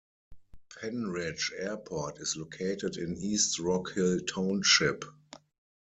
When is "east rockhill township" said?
3.17-5.05